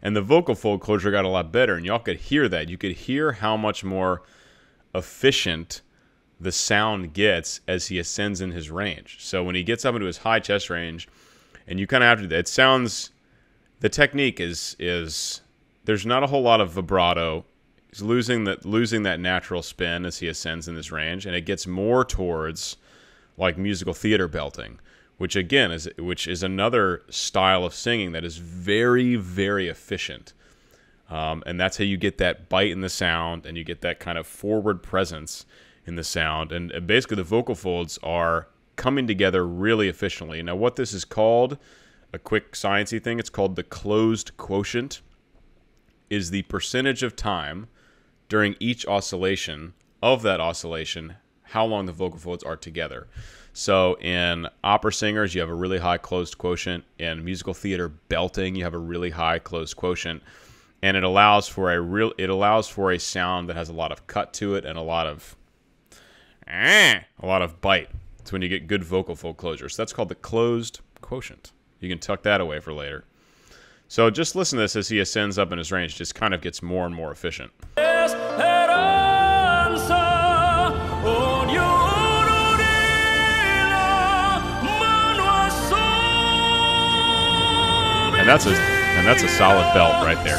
and 0.00 0.14
the 0.14 0.22
vocal 0.22 0.54
fold 0.54 0.80
closure 0.80 1.10
got 1.10 1.24
a 1.24 1.28
lot 1.28 1.50
better, 1.50 1.74
and 1.74 1.84
y'all 1.84 1.98
could 1.98 2.18
hear 2.18 2.48
that. 2.50 2.68
You 2.68 2.78
could 2.78 2.92
hear 2.92 3.32
how 3.32 3.56
much 3.56 3.82
more 3.82 4.22
efficient 4.94 5.82
the 6.38 6.52
sound 6.52 7.12
gets 7.14 7.62
as 7.66 7.88
he 7.88 7.98
ascends 7.98 8.40
in 8.40 8.52
his 8.52 8.70
range. 8.70 9.16
So 9.18 9.42
when 9.42 9.56
he 9.56 9.64
gets 9.64 9.84
up 9.84 9.96
into 9.96 10.06
his 10.06 10.18
high 10.18 10.38
chest 10.38 10.70
range, 10.70 11.08
and 11.66 11.80
you 11.80 11.88
kind 11.88 12.04
of 12.04 12.20
have 12.20 12.28
to, 12.28 12.38
it 12.38 12.46
sounds, 12.46 13.10
the 13.80 13.88
technique 13.88 14.38
is 14.38 14.76
is 14.78 15.40
there's 15.84 16.06
not 16.06 16.22
a 16.22 16.28
whole 16.28 16.42
lot 16.42 16.60
of 16.60 16.70
vibrato. 16.70 17.44
He's 17.90 18.02
losing 18.02 18.44
that 18.44 18.64
losing 18.64 19.02
that 19.04 19.20
natural 19.20 19.62
spin 19.62 20.04
as 20.04 20.18
he 20.18 20.28
ascends 20.28 20.68
in 20.68 20.74
this 20.74 20.92
range, 20.92 21.26
and 21.26 21.34
it 21.34 21.46
gets 21.46 21.66
more 21.66 22.04
towards 22.04 22.76
like 23.36 23.56
musical 23.56 23.94
theater 23.94 24.28
belting, 24.28 24.78
which 25.18 25.36
again 25.36 25.70
is 25.70 25.88
which 25.98 26.26
is 26.26 26.42
another 26.42 27.02
style 27.08 27.64
of 27.64 27.74
singing 27.74 28.12
that 28.12 28.24
is 28.24 28.38
very 28.38 29.16
very 29.16 29.68
efficient. 29.68 30.32
Um, 31.08 31.42
and 31.46 31.60
that's 31.60 31.76
how 31.76 31.84
you 31.84 31.96
get 31.96 32.18
that 32.18 32.48
bite 32.48 32.70
in 32.70 32.80
the 32.80 32.88
sound, 32.88 33.46
and 33.46 33.56
you 33.56 33.64
get 33.64 33.80
that 33.82 34.00
kind 34.00 34.18
of 34.18 34.26
forward 34.26 34.82
presence 34.82 35.46
in 35.86 35.94
the 35.94 36.04
sound. 36.04 36.50
And, 36.50 36.70
and 36.72 36.86
basically, 36.86 37.16
the 37.16 37.22
vocal 37.22 37.54
folds 37.54 37.98
are 38.02 38.48
coming 38.74 39.06
together 39.06 39.46
really 39.46 39.88
efficiently. 39.88 40.42
Now, 40.42 40.56
what 40.56 40.76
this 40.76 40.92
is 40.92 41.04
called, 41.04 41.58
a 42.12 42.18
quick 42.18 42.52
sciencey 42.52 43.02
thing, 43.02 43.18
it's 43.18 43.30
called 43.30 43.56
the 43.56 43.62
closed 43.62 44.36
quotient, 44.36 45.00
is 46.10 46.30
the 46.30 46.42
percentage 46.42 47.02
of 47.02 47.14
time 47.14 47.68
during 48.28 48.56
each 48.60 48.86
oscillation 48.86 49.74
of 50.02 50.22
that 50.22 50.40
oscillation 50.40 51.16
how 51.42 51.64
long 51.64 51.86
the 51.86 51.92
vocal 51.92 52.18
folds 52.18 52.42
are 52.42 52.56
together. 52.56 53.06
So 53.52 53.94
in 54.00 54.48
opera 54.64 54.92
singers, 54.92 55.34
you 55.34 55.40
have 55.40 55.48
a 55.48 55.54
really 55.54 55.78
high 55.78 55.98
closed 55.98 56.36
quotient. 56.36 56.84
In 56.98 57.24
musical 57.24 57.54
theater 57.54 57.88
belting, 57.88 58.56
you 58.56 58.64
have 58.64 58.74
a 58.74 58.78
really 58.78 59.10
high 59.10 59.38
closed 59.38 59.76
quotient 59.76 60.22
and 60.82 60.96
it 60.96 61.02
allows 61.02 61.48
for 61.48 61.72
a 61.72 61.80
real 61.80 62.12
it 62.18 62.30
allows 62.30 62.68
for 62.68 62.92
a 62.92 62.98
sound 62.98 63.48
that 63.48 63.56
has 63.56 63.68
a 63.68 63.72
lot 63.72 63.92
of 63.92 64.06
cut 64.06 64.32
to 64.34 64.54
it 64.54 64.64
and 64.64 64.78
a 64.78 64.82
lot 64.82 65.06
of 65.06 65.36
eh, 66.46 67.00
a 67.20 67.26
lot 67.26 67.42
of 67.42 67.60
bite. 67.60 67.90
It's 68.20 68.32
when 68.32 68.42
you 68.42 68.48
get 68.48 68.66
good 68.66 68.84
vocal 68.84 69.16
fold 69.16 69.36
closure. 69.36 69.68
So 69.68 69.82
that's 69.82 69.92
called 69.92 70.08
the 70.08 70.14
closed 70.16 70.80
quotient. 71.00 71.52
You 71.80 71.88
can 71.88 71.98
tuck 71.98 72.22
that 72.22 72.40
away 72.40 72.60
for 72.60 72.72
later. 72.72 73.04
So 73.88 74.10
just 74.10 74.34
listen 74.34 74.56
to 74.56 74.62
this 74.62 74.76
as 74.76 74.88
he 74.88 74.98
ascends 74.98 75.38
up 75.38 75.52
in 75.52 75.58
his 75.58 75.70
range, 75.70 75.96
just 75.96 76.14
kind 76.14 76.34
of 76.34 76.40
gets 76.40 76.62
more 76.62 76.86
and 76.86 76.94
more 76.94 77.12
efficient. 77.12 77.52
And 88.26 88.32
that's 88.32 88.46
a 88.46 88.50
and 88.50 89.06
that's 89.06 89.22
a 89.22 89.28
solid 89.28 89.72
belt 89.72 90.04
right 90.04 90.20
there. 90.24 90.36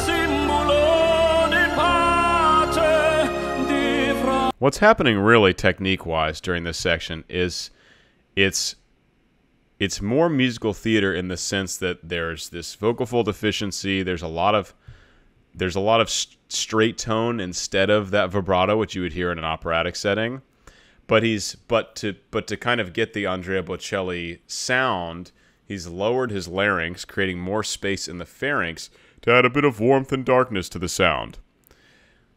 What's 4.58 4.76
happening 4.76 5.16
really 5.16 5.54
technique 5.54 6.04
wise 6.04 6.38
during 6.42 6.64
this 6.64 6.76
section 6.76 7.24
is 7.30 7.70
it's 8.36 8.76
it's 9.78 10.02
more 10.02 10.28
musical 10.28 10.74
theater 10.74 11.14
in 11.14 11.28
the 11.28 11.38
sense 11.38 11.78
that 11.78 12.06
there's 12.06 12.50
this 12.50 12.74
vocal 12.74 13.06
fold 13.06 13.26
efficiency, 13.26 14.02
there's 14.02 14.20
a 14.20 14.28
lot 14.28 14.54
of 14.54 14.74
there's 15.54 15.74
a 15.74 15.80
lot 15.80 16.02
of 16.02 16.10
straight 16.10 16.98
tone 16.98 17.40
instead 17.40 17.88
of 17.88 18.10
that 18.10 18.28
vibrato 18.28 18.76
which 18.76 18.94
you 18.96 19.00
would 19.00 19.14
hear 19.14 19.32
in 19.32 19.38
an 19.38 19.46
operatic 19.46 19.96
setting. 19.96 20.42
But 21.06 21.22
he's 21.22 21.54
but 21.54 21.96
to 21.96 22.16
but 22.30 22.46
to 22.48 22.58
kind 22.58 22.82
of 22.82 22.92
get 22.92 23.14
the 23.14 23.24
Andrea 23.24 23.62
Bocelli 23.62 24.40
sound, 24.46 25.32
he's 25.68 25.86
lowered 25.86 26.32
his 26.32 26.48
larynx, 26.48 27.04
creating 27.04 27.38
more 27.38 27.62
space 27.62 28.08
in 28.08 28.18
the 28.18 28.24
pharynx 28.24 28.90
to 29.22 29.30
add 29.30 29.44
a 29.44 29.50
bit 29.50 29.64
of 29.64 29.78
warmth 29.78 30.10
and 30.12 30.24
darkness 30.24 30.68
to 30.70 30.78
the 30.78 30.88
sound. 30.88 31.38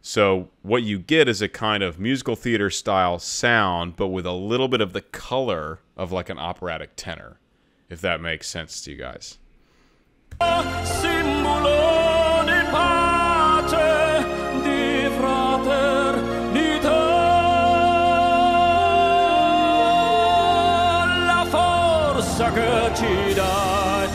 So 0.01 0.49
what 0.61 0.83
you 0.83 0.99
get 0.99 1.29
is 1.29 1.41
a 1.41 1.47
kind 1.47 1.81
of 1.81 1.99
musical 1.99 2.35
theater 2.35 2.69
style 2.69 3.17
sound, 3.19 3.95
but 3.95 4.07
with 4.07 4.25
a 4.25 4.31
little 4.31 4.67
bit 4.67 4.81
of 4.81 4.93
the 4.93 5.01
color 5.01 5.79
of 5.95 6.11
like 6.11 6.29
an 6.29 6.39
operatic 6.39 6.91
tenor, 6.95 7.39
if 7.89 8.01
that 8.01 8.19
makes 8.19 8.49
sense 8.49 8.81
to 8.81 8.91
you 8.91 8.97
guys. 8.97 9.37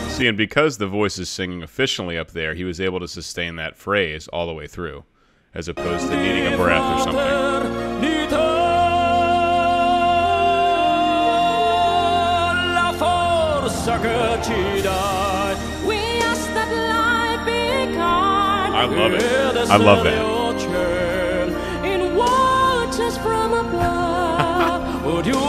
See, 0.09 0.27
and 0.27 0.37
because 0.37 0.77
the 0.77 0.87
voice 0.87 1.19
is 1.19 1.29
singing 1.29 1.61
efficiently 1.61 2.17
up 2.17 2.31
there, 2.31 2.55
he 2.55 2.63
was 2.63 2.81
able 2.81 2.99
to 2.99 3.07
sustain 3.07 3.55
that 3.57 3.77
phrase 3.77 4.27
all 4.29 4.47
the 4.47 4.53
way 4.53 4.67
through 4.67 5.03
as 5.53 5.67
opposed 5.67 6.07
to 6.09 6.17
needing 6.17 6.51
a 6.53 6.57
breath 6.57 6.99
or 6.99 7.03
something. 7.03 7.23
I 18.75 18.85
love 18.85 19.13
it. 19.13 19.23
I 19.69 19.77
love 19.77 20.03
that. 20.03 20.37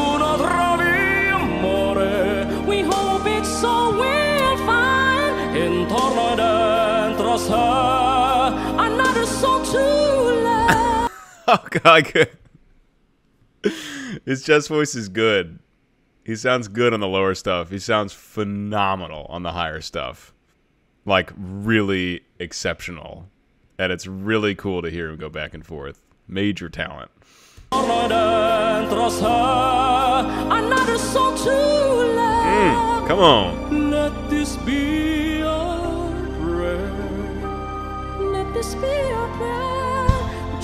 oh 11.48 11.64
god, 11.70 12.12
good. 12.12 12.30
His 14.24 14.44
chest 14.44 14.68
voice 14.68 14.94
is 14.94 15.08
good. 15.08 15.58
He 16.24 16.36
sounds 16.36 16.68
good 16.68 16.92
on 16.92 17.00
the 17.00 17.08
lower 17.08 17.34
stuff. 17.34 17.70
He 17.70 17.78
sounds 17.78 18.12
phenomenal 18.12 19.26
on 19.30 19.42
the 19.42 19.52
higher 19.52 19.80
stuff. 19.80 20.34
Like 21.04 21.32
really 21.36 22.20
exceptional. 22.38 23.28
And 23.78 23.90
it's 23.92 24.06
really 24.06 24.54
cool 24.54 24.82
to 24.82 24.90
hear 24.90 25.08
him 25.08 25.16
go 25.16 25.28
back 25.30 25.54
and 25.54 25.64
forth. 25.64 26.02
Major 26.26 26.68
talent. 26.68 27.10
Mm, 32.50 33.06
come 33.06 33.18
on. 33.20 33.68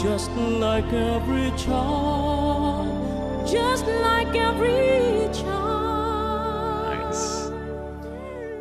Just 0.04 0.30
like 0.32 0.92
every 0.92 1.50
child. 1.56 3.48
Just 3.48 3.86
like 3.86 4.36
every 4.36 5.32
child. 5.32 6.98
Nice. 6.98 7.48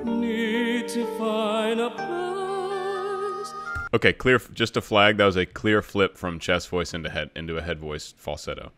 Need 0.05 0.87
to 0.87 1.05
find 1.17 1.81
a 1.81 1.89
place. 1.89 3.53
Okay, 3.93 4.13
clear. 4.13 4.39
Just 4.53 4.77
a 4.77 4.81
flag. 4.81 5.17
That 5.17 5.25
was 5.25 5.35
a 5.35 5.45
clear 5.45 5.81
flip 5.81 6.17
from 6.17 6.39
chest 6.39 6.69
voice 6.69 6.93
into 6.93 7.09
head 7.09 7.29
into 7.35 7.57
a 7.57 7.61
head 7.61 7.77
voice 7.77 8.13
falsetto. 8.15 8.71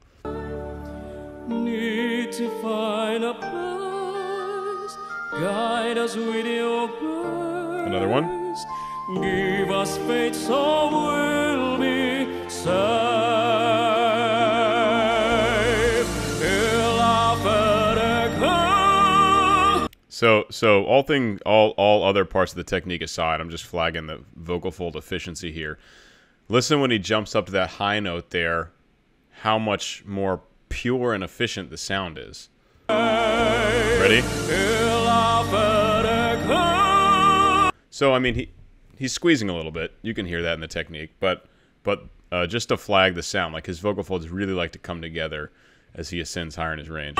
Need 1.47 2.32
to 2.32 2.49
find 2.63 3.23
a 3.23 3.36
place. 3.36 4.97
Guide 5.39 5.99
us 5.99 6.15
with 6.15 6.47
your 6.47 6.88
grace. 6.88 7.86
Another 7.86 8.08
one. 8.08 8.56
Give 9.13 9.70
us 9.70 9.98
faith 10.00 10.34
so 10.34 10.89
we'll 10.89 11.78
be 11.78 12.50
saved. 12.50 13.36
So, 20.10 20.46
so 20.50 20.86
all 20.86 21.04
thing, 21.04 21.39
all 21.46 21.72
all 21.72 22.04
other 22.04 22.24
parts 22.24 22.54
of 22.54 22.56
the 22.56 22.63
technique 22.63 23.02
aside, 23.02 23.41
I'm 23.41 23.50
just 23.50 23.65
flagging 23.65 24.08
the 24.08 24.22
vocal 24.38 24.72
fold 24.72 24.96
efficiency 24.96 25.52
here. 25.52 25.78
Listen 26.48 26.80
when 26.80 26.89
he 26.89 26.98
jumps 26.98 27.36
up 27.36 27.48
to 27.48 27.52
that 27.52 27.72
high 27.72 28.00
note 28.00 28.30
there, 28.30 28.72
how 29.41 29.60
much 29.60 30.06
more 30.06 30.41
pure 30.70 31.13
and 31.13 31.22
efficient 31.22 31.70
the 31.70 31.78
sound 31.78 32.18
is. 32.18 32.48
Ready? 32.89 34.22
So 37.89 38.13
I 38.13 38.20
mean 38.20 38.36
he 38.36 38.50
he's 38.98 39.14
squeezing 39.14 39.50
a 39.50 39.56
little 39.56 39.72
bit. 39.72 39.94
You 40.02 40.14
can 40.14 40.26
hear 40.26 40.42
that 40.44 40.54
in 40.54 40.60
the 40.60 40.68
technique, 40.68 41.12
but 41.20 41.46
but 41.84 42.08
uh, 42.32 42.48
just 42.48 42.70
to 42.70 42.78
flag 42.78 43.16
the 43.16 43.24
sound, 43.24 43.54
like 43.54 43.66
his 43.66 43.80
vocal 43.80 44.04
folds 44.04 44.30
really 44.30 44.54
like 44.54 44.72
to 44.74 44.80
come 44.80 45.02
together 45.02 45.52
as 45.94 46.10
he 46.10 46.20
ascends 46.20 46.56
higher 46.56 46.74
in 46.74 46.80
his 46.80 46.90
range. 46.90 47.18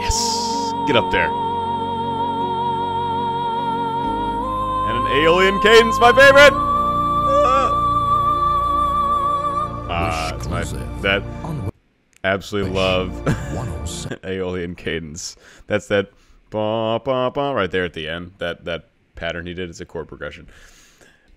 Yes, 0.00 0.72
get 0.86 0.96
up 0.96 1.10
there. 1.12 1.49
Aeolian 5.12 5.60
cadence, 5.60 5.98
my 5.98 6.12
favorite. 6.12 6.52
Ah, 9.92 10.32
uh, 10.32 10.48
my, 10.48 10.62
that 11.00 11.24
absolutely 12.22 12.70
love 12.70 13.12
107. 13.26 14.18
Aeolian 14.24 14.74
cadence. 14.76 15.36
That's 15.66 15.88
that 15.88 16.12
ba 16.50 17.00
ba 17.04 17.32
ba 17.32 17.52
right 17.54 17.70
there 17.70 17.84
at 17.84 17.92
the 17.94 18.08
end. 18.08 18.32
That 18.38 18.64
that 18.66 18.88
pattern 19.16 19.46
he 19.46 19.54
did 19.54 19.68
is 19.68 19.80
a 19.80 19.84
chord 19.84 20.06
progression. 20.06 20.46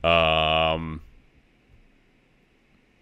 Um. 0.03 1.01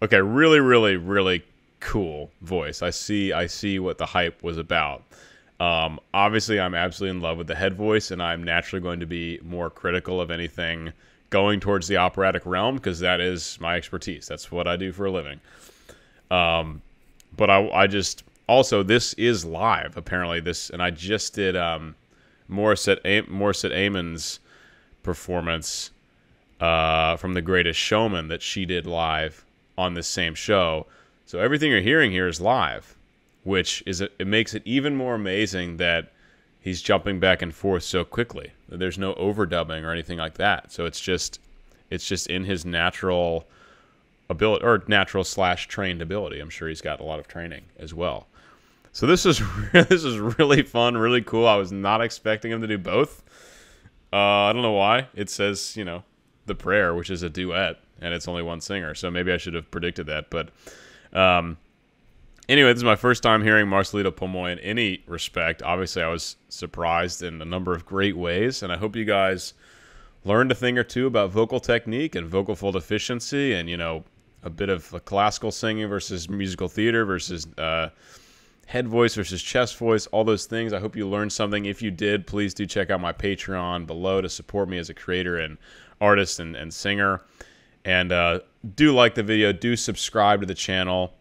Okay, 0.00 0.20
really, 0.20 0.58
really, 0.58 0.96
really 0.96 1.44
cool 1.80 2.30
voice. 2.40 2.80
I 2.80 2.90
see. 2.90 3.32
I 3.32 3.46
see 3.46 3.78
what 3.78 3.98
the 3.98 4.06
hype 4.06 4.42
was 4.42 4.56
about. 4.56 5.04
Um, 5.62 6.00
obviously, 6.12 6.58
I'm 6.58 6.74
absolutely 6.74 7.16
in 7.16 7.22
love 7.22 7.38
with 7.38 7.46
the 7.46 7.54
head 7.54 7.74
voice, 7.74 8.10
and 8.10 8.20
I'm 8.20 8.42
naturally 8.42 8.82
going 8.82 8.98
to 8.98 9.06
be 9.06 9.38
more 9.44 9.70
critical 9.70 10.20
of 10.20 10.28
anything 10.28 10.92
going 11.30 11.60
towards 11.60 11.86
the 11.86 11.98
operatic 11.98 12.44
realm 12.44 12.74
because 12.74 12.98
that 12.98 13.20
is 13.20 13.58
my 13.60 13.76
expertise. 13.76 14.26
That's 14.26 14.50
what 14.50 14.66
I 14.66 14.76
do 14.76 14.90
for 14.90 15.06
a 15.06 15.12
living. 15.12 15.38
Um, 16.32 16.82
but 17.36 17.48
I, 17.48 17.68
I 17.70 17.86
just 17.86 18.24
also 18.48 18.82
this 18.82 19.12
is 19.12 19.44
live 19.44 19.96
apparently 19.96 20.40
this, 20.40 20.68
and 20.68 20.82
I 20.82 20.90
just 20.90 21.34
did 21.34 21.54
um, 21.54 21.94
Morissette 22.50 22.98
A- 23.04 23.86
Amon's 23.86 24.40
performance 25.04 25.92
uh, 26.60 27.16
from 27.16 27.34
The 27.34 27.40
Greatest 27.40 27.78
Showman 27.78 28.26
that 28.28 28.42
she 28.42 28.64
did 28.64 28.84
live 28.84 29.44
on 29.78 29.94
this 29.94 30.08
same 30.08 30.34
show. 30.34 30.86
So 31.24 31.38
everything 31.38 31.70
you're 31.70 31.80
hearing 31.80 32.10
here 32.10 32.26
is 32.26 32.40
live, 32.40 32.96
which 33.44 33.82
is 33.86 34.00
it 34.00 34.26
makes 34.26 34.54
it 34.54 34.62
even 34.64 34.96
more 34.96 35.14
amazing 35.14 35.76
that 35.78 36.12
he's 36.60 36.80
jumping 36.80 37.20
back 37.20 37.42
and 37.42 37.54
forth 37.54 37.82
so 37.82 38.04
quickly. 38.04 38.52
There's 38.68 38.98
no 38.98 39.14
overdubbing 39.14 39.82
or 39.82 39.90
anything 39.90 40.18
like 40.18 40.34
that. 40.34 40.72
So 40.72 40.86
it's 40.86 41.00
just 41.00 41.40
it's 41.90 42.06
just 42.06 42.28
in 42.28 42.44
his 42.44 42.64
natural 42.64 43.46
ability 44.30 44.64
or 44.64 44.82
natural 44.86 45.24
slash 45.24 45.68
trained 45.68 46.00
ability. 46.00 46.40
I'm 46.40 46.50
sure 46.50 46.68
he's 46.68 46.80
got 46.80 47.00
a 47.00 47.04
lot 47.04 47.18
of 47.18 47.28
training 47.28 47.64
as 47.78 47.92
well. 47.92 48.28
So 48.92 49.06
this 49.06 49.26
is 49.26 49.42
this 49.72 50.04
is 50.04 50.18
really 50.18 50.62
fun, 50.62 50.96
really 50.96 51.22
cool. 51.22 51.46
I 51.46 51.56
was 51.56 51.72
not 51.72 52.00
expecting 52.00 52.52
him 52.52 52.60
to 52.60 52.66
do 52.66 52.78
both. 52.78 53.22
Uh, 54.12 54.16
I 54.16 54.52
don't 54.52 54.62
know 54.62 54.72
why. 54.72 55.08
It 55.14 55.30
says 55.30 55.76
you 55.76 55.84
know 55.84 56.04
the 56.46 56.54
prayer, 56.54 56.94
which 56.94 57.10
is 57.10 57.22
a 57.22 57.30
duet, 57.30 57.80
and 58.00 58.14
it's 58.14 58.28
only 58.28 58.42
one 58.42 58.60
singer. 58.60 58.94
So 58.94 59.10
maybe 59.10 59.32
I 59.32 59.36
should 59.36 59.54
have 59.54 59.70
predicted 59.70 60.06
that. 60.06 60.30
But 60.30 60.50
um, 61.12 61.56
anyway, 62.48 62.70
this 62.70 62.78
is 62.78 62.84
my 62.84 62.96
first 62.96 63.22
time 63.22 63.42
hearing 63.42 63.68
Marcelito 63.68 64.10
Pomoy 64.10 64.52
in 64.52 64.58
any 64.60 65.02
respect. 65.06 65.62
Obviously, 65.62 66.02
I 66.02 66.08
was 66.08 66.36
surprised 66.48 67.22
in 67.22 67.40
a 67.42 67.44
number 67.44 67.74
of 67.74 67.86
great 67.86 68.16
ways, 68.16 68.62
and 68.62 68.72
I 68.72 68.76
hope 68.76 68.96
you 68.96 69.04
guys 69.04 69.54
learned 70.24 70.52
a 70.52 70.54
thing 70.54 70.78
or 70.78 70.84
two 70.84 71.06
about 71.06 71.30
vocal 71.30 71.60
technique 71.60 72.14
and 72.14 72.26
vocal 72.26 72.54
fold 72.54 72.76
efficiency, 72.76 73.52
and 73.54 73.68
you 73.68 73.76
know 73.76 74.04
a 74.42 74.50
bit 74.50 74.68
of 74.68 75.04
classical 75.04 75.50
singing 75.50 75.88
versus 75.88 76.28
musical 76.28 76.68
theater 76.68 77.04
versus 77.04 77.46
uh, 77.58 77.88
head 78.66 78.88
voice 78.88 79.14
versus 79.14 79.42
chest 79.42 79.76
voice, 79.76 80.06
all 80.08 80.24
those 80.24 80.46
things. 80.46 80.72
I 80.72 80.80
hope 80.80 80.96
you 80.96 81.08
learned 81.08 81.32
something. 81.32 81.66
If 81.66 81.82
you 81.82 81.90
did, 81.90 82.26
please 82.26 82.54
do 82.54 82.66
check 82.66 82.90
out 82.90 83.00
my 83.00 83.12
Patreon 83.12 83.86
below 83.86 84.20
to 84.20 84.28
support 84.28 84.68
me 84.68 84.78
as 84.78 84.90
a 84.90 84.94
creator 84.94 85.38
and 85.38 85.58
artist 86.00 86.40
and, 86.40 86.56
and 86.56 86.72
singer. 86.72 87.22
And 87.84 88.12
uh, 88.12 88.40
do 88.74 88.94
like 88.94 89.14
the 89.14 89.22
video, 89.22 89.52
do 89.52 89.76
subscribe 89.76 90.40
to 90.40 90.46
the 90.46 90.54
channel, 90.54 91.14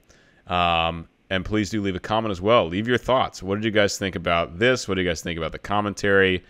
um, 0.47 1.07
and 1.31 1.45
please 1.45 1.69
do 1.69 1.81
leave 1.81 1.95
a 1.95 1.99
comment 1.99 2.29
as 2.29 2.41
well. 2.41 2.67
Leave 2.67 2.89
your 2.89 2.97
thoughts. 2.97 3.41
What 3.41 3.55
did 3.55 3.63
you 3.63 3.71
guys 3.71 3.97
think 3.97 4.17
about 4.17 4.59
this? 4.59 4.85
What 4.85 4.95
do 4.95 5.01
you 5.01 5.07
guys 5.07 5.21
think 5.21 5.37
about 5.37 5.53
the 5.53 5.59
commentary? 5.59 6.43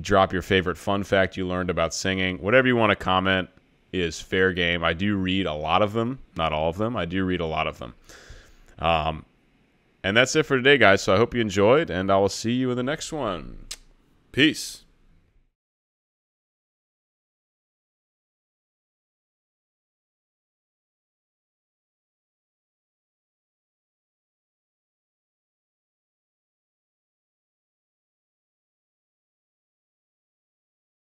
Drop 0.00 0.32
your 0.32 0.42
favorite 0.42 0.76
fun 0.76 1.04
fact 1.04 1.36
you 1.36 1.46
learned 1.46 1.70
about 1.70 1.94
singing. 1.94 2.38
Whatever 2.42 2.66
you 2.66 2.74
want 2.74 2.90
to 2.90 2.96
comment 2.96 3.48
is 3.92 4.20
fair 4.20 4.52
game. 4.52 4.82
I 4.82 4.94
do 4.94 5.16
read 5.16 5.46
a 5.46 5.54
lot 5.54 5.80
of 5.80 5.92
them, 5.92 6.18
not 6.36 6.52
all 6.52 6.68
of 6.68 6.76
them. 6.76 6.96
I 6.96 7.04
do 7.04 7.24
read 7.24 7.40
a 7.40 7.46
lot 7.46 7.68
of 7.68 7.78
them. 7.78 7.94
Um, 8.80 9.24
and 10.02 10.16
that's 10.16 10.34
it 10.34 10.42
for 10.42 10.56
today, 10.56 10.76
guys. 10.76 11.02
So 11.02 11.14
I 11.14 11.16
hope 11.16 11.32
you 11.32 11.40
enjoyed, 11.40 11.88
and 11.88 12.10
I 12.10 12.18
will 12.18 12.28
see 12.28 12.52
you 12.52 12.72
in 12.72 12.76
the 12.76 12.82
next 12.82 13.12
one. 13.12 13.66
Peace. 14.32 14.86